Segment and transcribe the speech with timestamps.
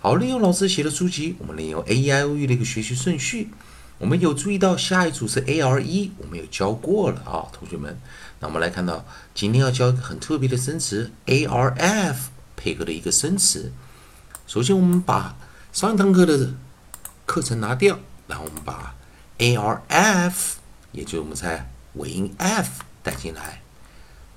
[0.00, 3.50] 好，利用老师写的书籍，我们利用 A E I O U 的一个学习顺序。
[3.98, 7.96] 我们有注意到下一组是 A R E，我们有教过了啊，同学们。
[8.40, 13.72] 那我们来看到，今天要教一个很特别的生词 A R F 配合的一个生词。
[14.48, 15.36] 首先，我们把
[15.72, 16.54] 上一堂课的
[17.24, 18.96] 课程拿掉，然后我们把
[19.38, 20.56] A R F，
[20.90, 23.62] 也就是我们在尾音 F 带进来。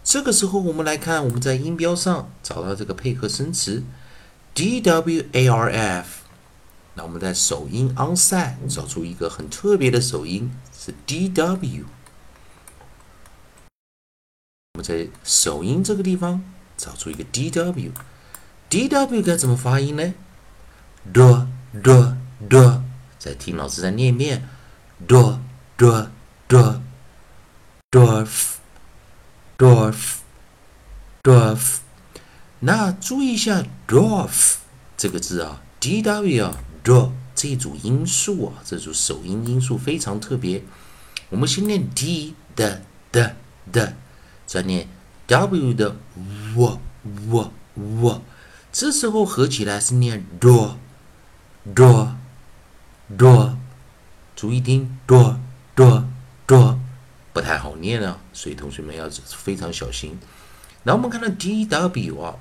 [0.10, 3.84] 这个时候，我们来看我们在音标上找到这个配合生词
[4.56, 6.24] D W A R F。
[6.96, 11.86] 那我们在首音 onside 找出一个很特别的首音是 D W。
[14.74, 16.42] 我们在首音这个地方
[16.76, 17.92] 找出一个 D W。
[18.68, 20.16] D W 该怎么发音呢
[21.14, 21.48] ？d
[21.84, 22.18] d
[22.50, 22.82] d。
[23.20, 24.50] 再听老师再念一遍
[25.08, 25.40] ：d
[25.78, 26.10] d
[26.48, 26.82] d
[27.92, 28.59] dwarf。
[29.60, 31.80] dwarf，dwarf，
[32.62, 34.56] 那注意一下 dwarf
[34.96, 40.64] 这个字啊，d w 啊，d 这组音素啊，这组首音音素非常特别。
[41.30, 43.36] 我们先念 d 的的
[43.74, 43.96] 的，
[44.48, 44.88] 再念
[45.28, 45.98] w 的
[46.56, 48.22] w w w，
[48.72, 50.78] 这时候合起来是念 d
[51.76, 52.16] d
[53.18, 53.58] d，
[54.38, 55.36] 注意听 d
[55.76, 56.06] d
[56.48, 56.79] d。
[57.32, 60.18] 不太好念啊，所以同学们要非常小心。
[60.84, 62.36] 然后我们看到 D W 啊，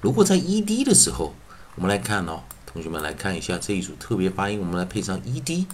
[0.00, 1.34] 如果在 E D 的时候，
[1.74, 5.66] 我们来看哦，同学们来看一下这一组特别发音，我们来配上 E D。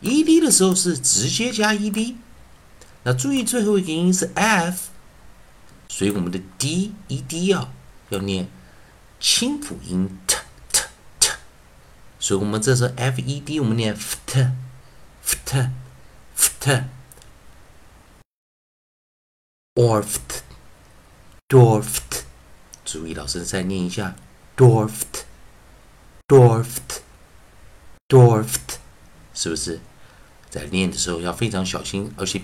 [0.00, 2.16] E D 的时候是直接加 E D，
[3.02, 4.90] 那注意最后一个音是 F，
[5.88, 7.72] 所以我们的 D E D 啊
[8.08, 8.48] 要念
[9.20, 10.36] 清辅音 T
[10.72, 10.88] T
[11.20, 11.28] T，
[12.18, 15.58] 所以我们这是 F E D，我们念 F T F T
[16.36, 16.84] F T。
[19.82, 20.42] Dwarfed,
[21.48, 22.22] dwarfed，
[22.84, 24.14] 注意老师再念一下
[24.56, 25.24] ，dwarfed,
[26.28, 27.00] dwarfed,
[28.08, 28.76] dwarfed，
[29.34, 29.80] 是不是？
[30.48, 32.42] 在念的时候要非常小心，而且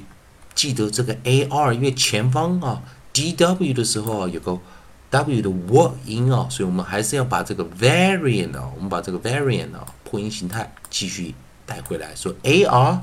[0.52, 2.82] 记得这个 a r，因为前方啊
[3.12, 4.58] d w 的时候啊有个
[5.10, 13.00] w 的 w 音啊，所以我们还是要把这个 variant 啊，我们把这个 variant 啊破音形态继续带回来，说 a r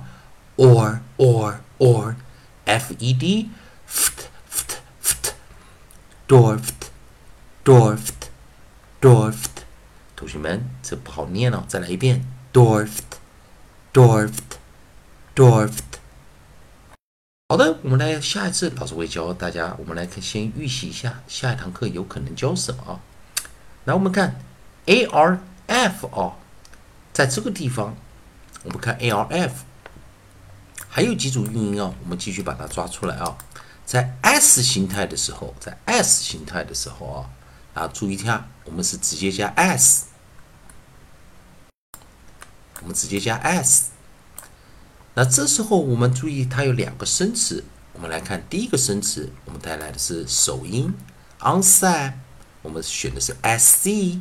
[0.57, 2.15] or or or
[2.65, 3.49] f e d。
[6.27, 6.89] Ft ft ft dwarfed
[7.63, 8.29] dwarfed
[9.01, 9.63] dwarfed
[10.15, 12.99] 同学们，这不好念哦，再来一遍 dwarfed
[13.93, 14.57] dwarfed
[15.35, 15.79] dwarfed。
[17.49, 22.99] 好的，我们来下一次老师会教大家，我们来看先预习一下下一堂课有可能教什么啊？
[23.83, 24.39] 来，我们看
[24.85, 26.33] a r f 啊，
[27.13, 27.95] 在这个地方，
[28.63, 29.63] 我们看 a r f，
[30.89, 33.37] 还有几组韵音啊，我们继续把它抓出来啊。
[33.95, 37.29] 在 S 形态的时候，在 S 形态的时候啊，
[37.73, 40.07] 啊，注意一下，我们是直接加 S，
[42.81, 43.91] 我们直接加 S。
[45.13, 47.63] 那这时候我们注意，它有两个生词，
[47.93, 50.93] 我们来看第一个生词，我们带来的是首音
[51.39, 52.15] onside，
[52.63, 54.19] 我们选的是 SC，SC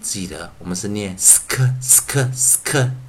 [0.00, 3.03] 记得我们是念 sk sk sk。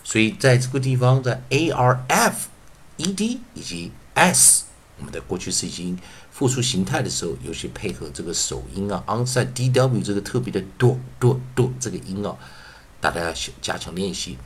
[0.02, 2.48] 所以在这个地方，在 A R F
[2.96, 4.64] E D 以及 S，
[4.98, 6.00] 我们的过去式已经
[6.32, 12.38] 复数形态的时候，尤其配合这个首音啊，onside D W 这个特别的 do do do 这个音啊，
[13.02, 14.38] 大家要加强练习。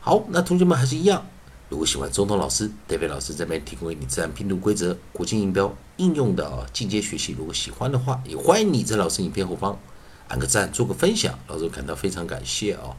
[0.00, 1.26] 好，那同学们还是一样。
[1.74, 9.76] 如果喜欢中通老师、戴维老师这边提供给你自然拼读规则、国际音标应用的进阶学习，如果喜欢的话，也欢迎你在老师影片后方
[10.28, 12.94] 按个赞、做个分享，老师感到非常感谢啊。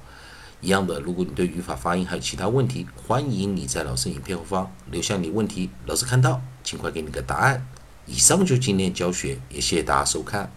[0.59, 7.65] 一样的，如果你对语法、发音还有其他问题，欢迎你在老师影片后方留下你问题，老师看到尽快给你个答案。
[8.05, 10.51] 以上就今天教学，也谢谢大家收看。